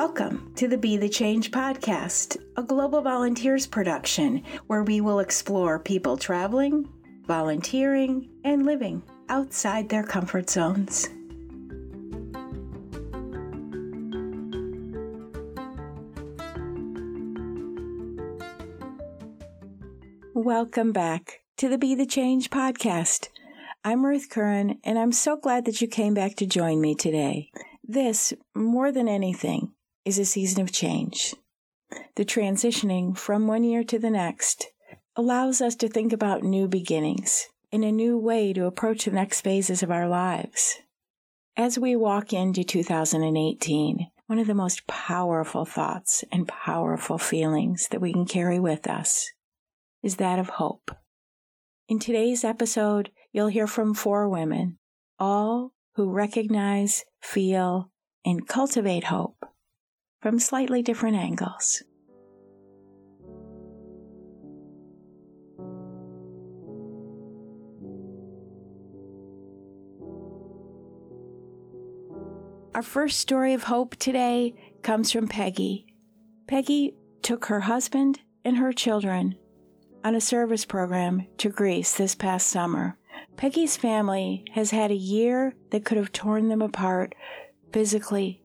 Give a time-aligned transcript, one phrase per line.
[0.00, 5.78] Welcome to the Be the Change podcast, a Global Volunteers production where we will explore
[5.78, 6.88] people traveling,
[7.26, 11.10] volunteering, and living outside their comfort zones.
[20.32, 23.28] Welcome back to the Be the Change podcast.
[23.84, 27.50] I'm Ruth Curran, and I'm so glad that you came back to join me today.
[27.86, 29.74] This, more than anything,
[30.10, 31.36] is a season of change.
[32.16, 34.66] The transitioning from one year to the next
[35.14, 39.42] allows us to think about new beginnings and a new way to approach the next
[39.42, 40.80] phases of our lives.
[41.56, 48.00] As we walk into 2018, one of the most powerful thoughts and powerful feelings that
[48.00, 49.30] we can carry with us
[50.02, 50.90] is that of hope.
[51.88, 54.78] In today's episode, you'll hear from four women,
[55.20, 57.92] all who recognize, feel,
[58.24, 59.36] and cultivate hope
[60.20, 61.82] from slightly different angles.
[72.74, 75.86] Our first story of hope today comes from Peggy.
[76.46, 79.36] Peggy took her husband and her children
[80.02, 82.96] on a service program to Greece this past summer.
[83.36, 87.14] Peggy's family has had a year that could have torn them apart
[87.72, 88.42] physically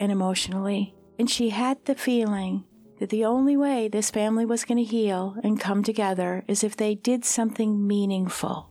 [0.00, 2.64] and emotionally, and she had the feeling
[2.98, 6.76] that the only way this family was going to heal and come together is if
[6.76, 8.70] they did something meaningful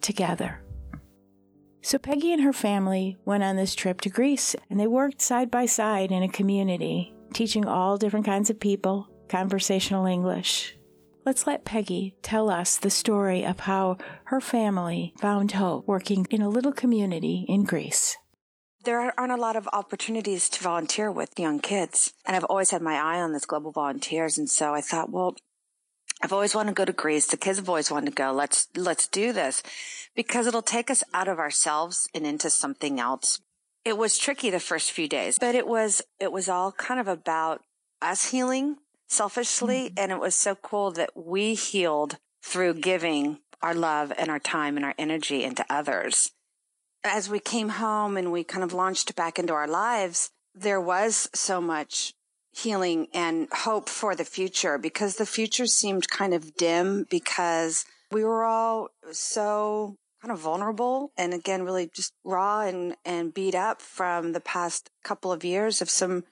[0.00, 0.60] together.
[1.82, 5.50] So Peggy and her family went on this trip to Greece and they worked side
[5.50, 10.76] by side in a community, teaching all different kinds of people conversational English.
[11.26, 16.42] Let's let Peggy tell us the story of how her family found hope working in
[16.42, 18.16] a little community in Greece.
[18.84, 22.12] There aren't a lot of opportunities to volunteer with young kids.
[22.26, 24.36] And I've always had my eye on this global volunteers.
[24.36, 25.36] And so I thought, well,
[26.22, 27.26] I've always wanted to go to Greece.
[27.26, 28.32] The kids have always wanted to go.
[28.32, 29.62] Let's, let's do this
[30.14, 33.40] because it'll take us out of ourselves and into something else.
[33.86, 37.08] It was tricky the first few days, but it was, it was all kind of
[37.08, 37.62] about
[38.02, 38.76] us healing
[39.08, 39.86] selfishly.
[39.86, 39.98] Mm-hmm.
[39.98, 44.76] And it was so cool that we healed through giving our love and our time
[44.76, 46.32] and our energy into others.
[47.04, 51.28] As we came home and we kind of launched back into our lives, there was
[51.34, 52.14] so much
[52.50, 58.24] healing and hope for the future because the future seemed kind of dim because we
[58.24, 63.82] were all so kind of vulnerable and again really just raw and and beat up
[63.82, 66.24] from the past couple of years of some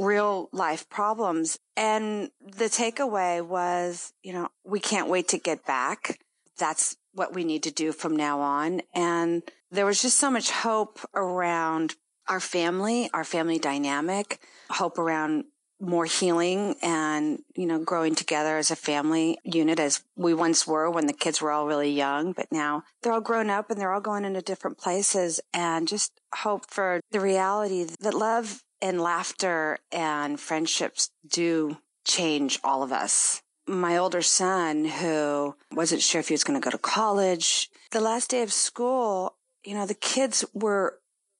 [0.00, 1.58] real life problems.
[1.76, 6.18] And the takeaway was, you know, we can't wait to get back.
[6.58, 8.82] That's what we need to do from now on.
[8.94, 11.94] And there was just so much hope around
[12.28, 15.44] our family, our family dynamic, hope around
[15.80, 20.90] more healing and, you know, growing together as a family unit as we once were
[20.90, 23.92] when the kids were all really young, but now they're all grown up and they're
[23.92, 29.78] all going into different places and just hope for the reality that love and laughter
[29.90, 33.42] and friendships do change all of us.
[33.66, 38.00] My older son, who wasn't sure if he was going to go to college, the
[38.00, 40.98] last day of school, you know, the kids were,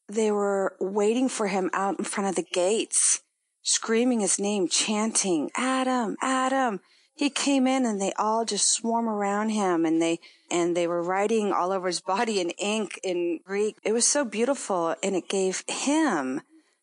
[0.08, 3.22] they were waiting for him out in front of the gates,
[3.62, 6.81] screaming his name, chanting, Adam, Adam.
[7.14, 10.20] He came in and they all just swarm around him and they,
[10.50, 13.76] and they were writing all over his body in ink in Greek.
[13.84, 16.41] It was so beautiful and it gave him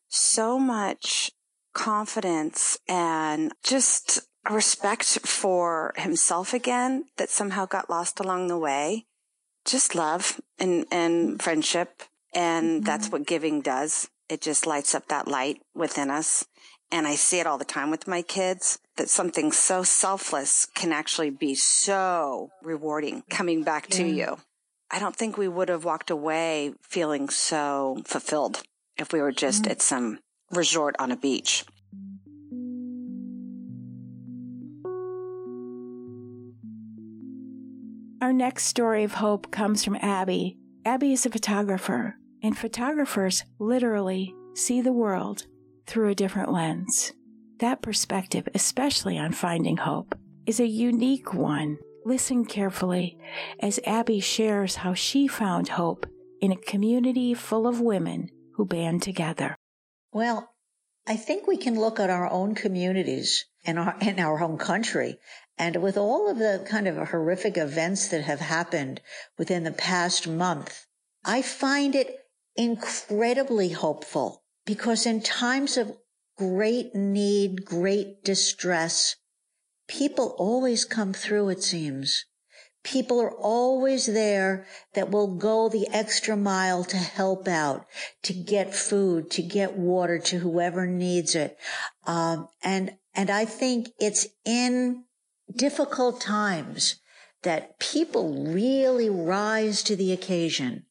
[0.08, 1.32] so much
[1.74, 4.20] confidence and just
[4.50, 9.06] respect for himself again that somehow got lost along the way.
[9.68, 12.02] Just love and, and friendship.
[12.34, 12.84] And mm-hmm.
[12.84, 14.08] that's what giving does.
[14.28, 16.46] It just lights up that light within us.
[16.90, 20.90] And I see it all the time with my kids that something so selfless can
[20.90, 23.96] actually be so rewarding coming back yeah.
[23.96, 24.38] to you.
[24.90, 28.62] I don't think we would have walked away feeling so fulfilled
[28.96, 29.72] if we were just mm-hmm.
[29.72, 30.20] at some
[30.50, 31.64] resort on a beach.
[38.28, 40.58] Our next story of hope comes from Abby.
[40.84, 45.46] Abby is a photographer, and photographers literally see the world
[45.86, 47.14] through a different lens.
[47.60, 50.14] That perspective, especially on finding hope,
[50.44, 51.78] is a unique one.
[52.04, 53.16] Listen carefully
[53.60, 56.04] as Abby shares how she found hope
[56.42, 59.56] in a community full of women who band together?
[60.12, 60.50] Well,
[61.06, 65.18] I think we can look at our own communities and our, in our home country.
[65.58, 69.00] And with all of the kind of horrific events that have happened
[69.36, 70.86] within the past month,
[71.24, 72.20] I find it
[72.56, 75.96] incredibly hopeful because in times of
[76.36, 79.16] great need, great distress,
[79.88, 82.24] people always come through, it seems.
[82.84, 87.84] People are always there that will go the extra mile to help out,
[88.22, 91.58] to get food, to get water to whoever needs it.
[92.06, 95.04] Um, and, and I think it's in
[95.54, 96.96] difficult times
[97.42, 100.84] that people really rise to the occasion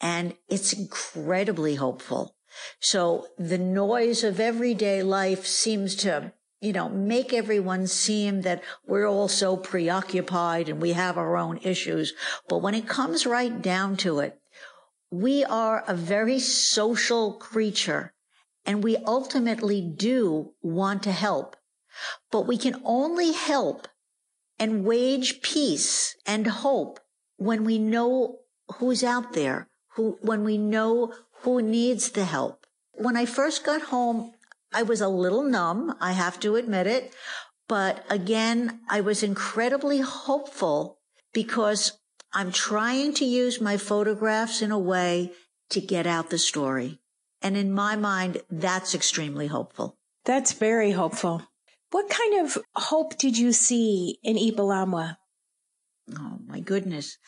[0.00, 2.36] and it's incredibly hopeful.
[2.80, 6.32] So the noise of everyday life seems to
[6.64, 11.58] you know, make everyone seem that we're all so preoccupied and we have our own
[11.58, 12.14] issues.
[12.48, 14.40] But when it comes right down to it,
[15.10, 18.14] we are a very social creature
[18.64, 21.54] and we ultimately do want to help,
[22.32, 23.86] but we can only help
[24.58, 27.00] and wage peace and hope
[27.36, 28.38] when we know
[28.76, 31.12] who's out there, who, when we know
[31.42, 32.66] who needs the help.
[32.92, 34.32] When I first got home,
[34.72, 35.94] I was a little numb.
[36.00, 37.14] I have to admit it.
[37.68, 40.98] But again, I was incredibly hopeful
[41.32, 41.98] because
[42.32, 45.32] I'm trying to use my photographs in a way
[45.70, 47.00] to get out the story.
[47.40, 49.96] And in my mind, that's extremely hopeful.
[50.24, 51.42] That's very hopeful.
[51.94, 55.16] What kind of hope did you see in Ipalamwa?
[56.18, 57.18] Oh my goodness.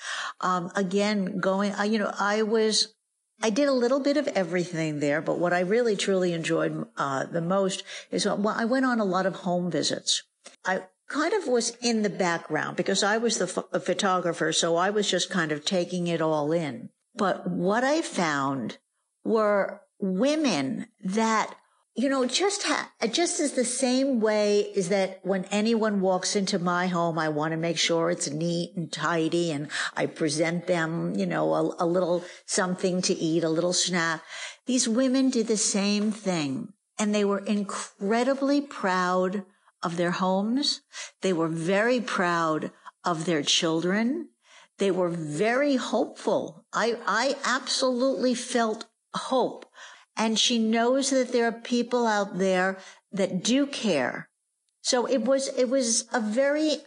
[0.40, 2.92] Um, again, going, uh, you know, I was
[3.40, 7.26] I did a little bit of everything there, but what I really truly enjoyed uh,
[7.26, 10.24] the most is well, I went on a lot of home visits.
[10.64, 14.90] I kind of was in the background because I was the ph- photographer, so I
[14.90, 16.88] was just kind of taking it all in.
[17.14, 18.78] But what I found
[19.22, 21.54] were women that
[21.96, 26.58] you know, just ha- just as the same way is that when anyone walks into
[26.58, 31.14] my home, I want to make sure it's neat and tidy and I present them,
[31.16, 34.22] you know, a, a little something to eat, a little snack.
[34.66, 39.44] These women did the same thing and they were incredibly proud
[39.82, 40.82] of their homes.
[41.22, 42.72] They were very proud
[43.04, 44.28] of their children.
[44.76, 46.66] They were very hopeful.
[46.74, 48.84] I, I absolutely felt
[49.14, 49.64] hope
[50.16, 52.78] and she knows that there are people out there
[53.12, 54.28] that do care.
[54.82, 56.78] So it was, it was a very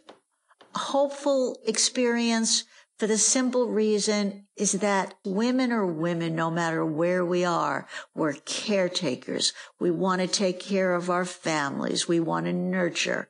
[0.76, 2.64] hopeful experience
[3.00, 7.88] for the simple reason is that women are women no matter where we are.
[8.14, 9.54] We're caretakers.
[9.80, 12.10] We want to take care of our families.
[12.10, 13.30] We want to nurture.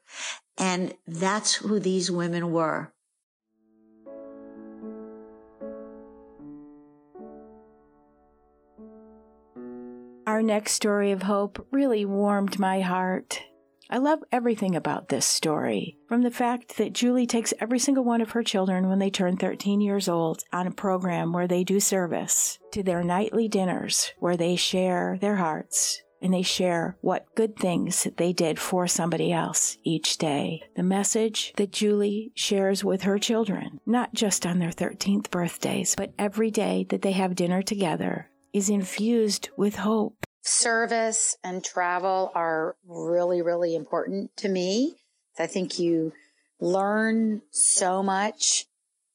[0.57, 2.92] And that's who these women were.
[10.50, 13.44] Next story of hope really warmed my heart.
[13.88, 18.19] I love everything about this story, from the fact that Julie takes every single one
[18.19, 21.80] of her children when they turn 13 years old on a program where they do
[21.80, 27.56] service, to their nightly dinners where they share their hearts and they share what good
[27.56, 30.63] things they did for somebody else each day.
[30.75, 36.12] The message that Julie shares with her children, not just on their 13th birthdays, but
[36.18, 40.25] every day that they have dinner together, is infused with hope.
[40.50, 44.96] Service and travel are really, really important to me.
[45.38, 46.12] I think you
[46.60, 48.66] learn so much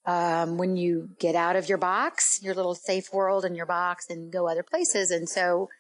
[0.06, 4.10] um, when you get out of your box, your little safe world in your box
[4.10, 5.10] and go other places.
[5.10, 5.70] And so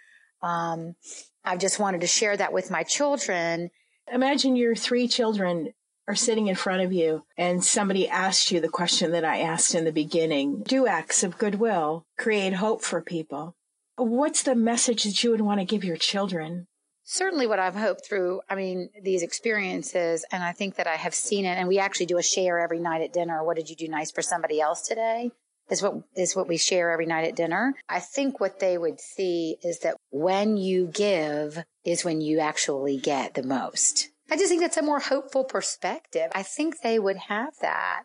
[0.42, 0.96] um,
[1.44, 3.70] I just wanted to share that with my children.
[4.12, 5.72] Imagine your three children
[6.08, 9.74] are sitting in front of you and somebody asked you the question that I asked
[9.74, 10.62] in the beginning.
[10.62, 13.54] Do acts of goodwill create hope for people?
[13.96, 16.66] What's the message that you would want to give your children?
[17.04, 21.14] Certainly what I've hoped through, I mean, these experiences, and I think that I have
[21.14, 23.44] seen it, and we actually do a share every night at dinner.
[23.44, 25.30] What did you do nice for somebody else today?
[25.70, 27.74] Is what is what we share every night at dinner.
[27.88, 32.98] I think what they would see is that when you give is when you actually
[32.98, 34.10] get the most.
[34.30, 36.30] I just think that's a more hopeful perspective.
[36.34, 38.02] I think they would have that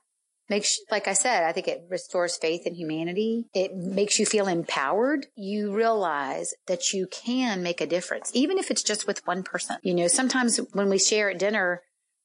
[0.50, 3.46] makes, like I said, I think it restores faith in humanity.
[3.54, 5.28] It makes you feel empowered.
[5.36, 9.78] You realize that you can make a difference, even if it's just with one person.
[9.84, 11.82] You know, sometimes when we share at dinner,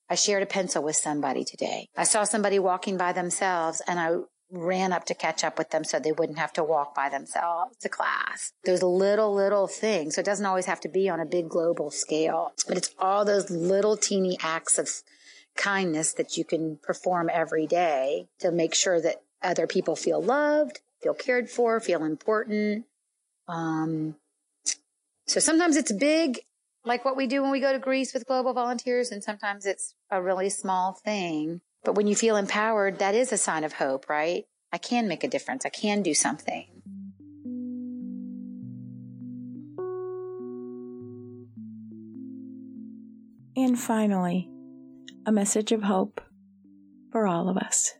[0.08, 1.88] I shared a pencil with somebody today.
[1.96, 4.16] I saw somebody walking by themselves and I
[4.50, 7.76] ran up to catch up with them so they wouldn't have to walk by themselves
[7.78, 8.52] to class.
[8.64, 10.14] Those little, little things.
[10.14, 13.24] So it doesn't always have to be on a big global scale, but it's all
[13.24, 14.88] those little teeny acts of
[15.56, 20.80] kindness that you can perform every day to make sure that other people feel loved,
[21.02, 22.86] feel cared for, feel important.
[23.46, 24.16] Um,
[25.26, 26.40] so sometimes it's big,
[26.84, 29.94] like what we do when we go to Greece with global volunteers, and sometimes it's
[30.10, 31.60] a really small thing.
[31.84, 34.46] But when you feel empowered, that is a sign of hope, right?
[34.72, 35.64] I can make a difference.
[35.64, 36.66] I can do something.
[43.56, 44.48] And finally,
[45.26, 46.20] a message of hope
[47.10, 47.94] for all of us.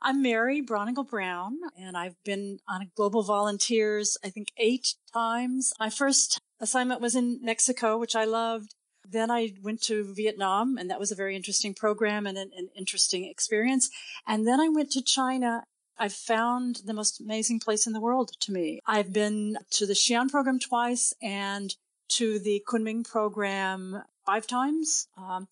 [0.00, 5.72] I'm Mary Bronigal Brown, and I've been on Global Volunteers, I think, eight times.
[5.80, 8.74] My first assignment was in Mexico, which I loved.
[9.08, 12.68] Then I went to Vietnam, and that was a very interesting program and an, an
[12.76, 13.90] interesting experience.
[14.26, 15.64] And then I went to China.
[15.98, 18.80] I found the most amazing place in the world to me.
[18.86, 21.74] I've been to the Xi'an program twice and
[22.10, 25.08] to the Kunming program five times.
[25.16, 25.48] Um,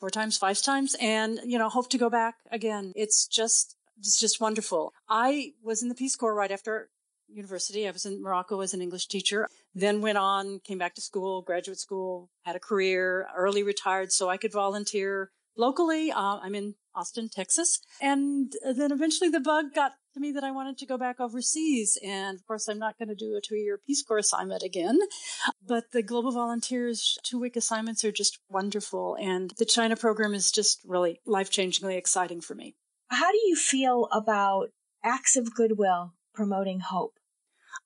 [0.00, 2.92] four times, five times, and you know, hope to go back again.
[2.96, 4.92] It's just it's just wonderful.
[5.08, 6.88] I was in the Peace Corps right after
[7.28, 7.86] university.
[7.86, 11.42] I was in Morocco as an English teacher, then went on, came back to school,
[11.42, 16.10] graduate school, had a career, early retired so I could volunteer locally.
[16.10, 17.80] Uh, I'm in Austin, Texas.
[18.00, 21.98] And then eventually the bug got to me that I wanted to go back overseas.
[22.04, 24.98] And of course, I'm not going to do a two year Peace Corps assignment again.
[25.66, 29.16] But the Global Volunteers two week assignments are just wonderful.
[29.20, 32.74] And the China program is just really life changingly exciting for me.
[33.08, 34.70] How do you feel about
[35.04, 37.14] acts of goodwill promoting hope?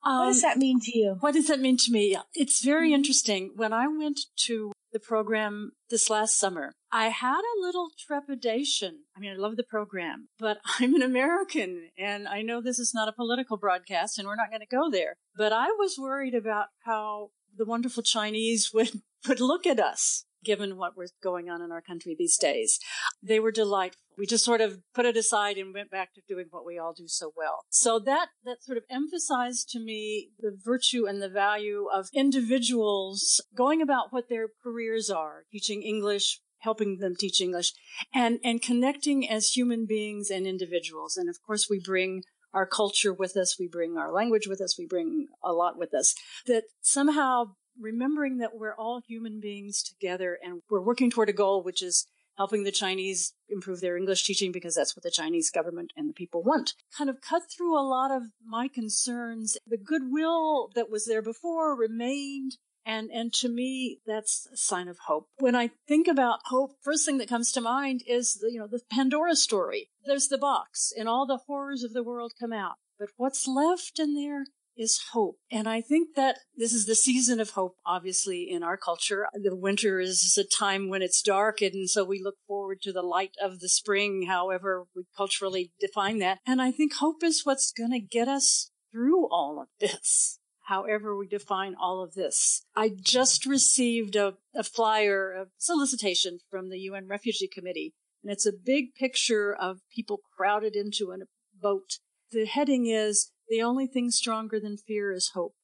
[0.04, 1.16] Um, what does that mean to you?
[1.20, 2.16] What does that mean to me?
[2.34, 2.96] It's very mm-hmm.
[2.96, 3.52] interesting.
[3.56, 9.00] When I went to the program this last summer, I had a little trepidation.
[9.16, 12.94] I mean, I love the program, but I'm an American and I know this is
[12.94, 15.16] not a political broadcast and we're not going to go there.
[15.36, 20.76] But I was worried about how the wonderful Chinese would, would look at us given
[20.76, 22.78] what was going on in our country these days.
[23.26, 24.00] They were delightful.
[24.16, 26.92] We just sort of put it aside and went back to doing what we all
[26.92, 27.64] do so well.
[27.68, 33.40] So that, that sort of emphasized to me the virtue and the value of individuals
[33.56, 37.72] going about what their careers are, teaching English, helping them teach English
[38.14, 41.16] and, and connecting as human beings and individuals.
[41.16, 43.58] And of course, we bring our culture with us.
[43.58, 44.78] We bring our language with us.
[44.78, 46.14] We bring a lot with us
[46.46, 51.62] that somehow remembering that we're all human beings together and we're working toward a goal,
[51.62, 55.92] which is helping the Chinese improve their English teaching because that's what the Chinese government
[55.96, 56.74] and the people want.
[56.96, 59.56] Kind of cut through a lot of my concerns.
[59.66, 62.56] The goodwill that was there before remained.
[62.86, 65.28] And, and to me, that's a sign of hope.
[65.38, 68.66] When I think about hope, first thing that comes to mind is, the, you know,
[68.66, 69.88] the Pandora story.
[70.04, 72.74] There's the box and all the horrors of the world come out.
[72.98, 74.44] But what's left in there
[74.76, 75.36] is hope.
[75.50, 79.26] And I think that this is the season of hope, obviously, in our culture.
[79.32, 83.02] The winter is a time when it's dark, and so we look forward to the
[83.02, 86.38] light of the spring, however we culturally define that.
[86.46, 90.38] And I think hope is what's going to get us through all of this.
[90.66, 92.64] However, we define all of this.
[92.74, 98.46] I just received a, a flyer, a solicitation from the UN Refugee Committee, and it's
[98.46, 101.18] a big picture of people crowded into a
[101.60, 101.98] boat.
[102.30, 105.54] The heading is the only thing stronger than fear is hope.